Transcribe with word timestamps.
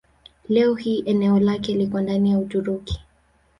Leo 0.49 0.75
hii 0.75 1.03
eneo 1.05 1.39
lake 1.39 1.73
liko 1.75 2.01
ndani 2.01 2.31
ya 2.31 2.39
Uturuki. 2.39 3.01